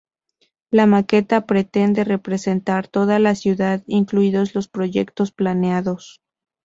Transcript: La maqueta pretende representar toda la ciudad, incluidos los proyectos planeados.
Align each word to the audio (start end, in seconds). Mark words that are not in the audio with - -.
La 0.71 0.87
maqueta 0.87 1.45
pretende 1.45 2.03
representar 2.03 2.87
toda 2.87 3.19
la 3.19 3.35
ciudad, 3.35 3.83
incluidos 3.85 4.55
los 4.55 4.67
proyectos 4.67 5.31
planeados. 5.31 6.23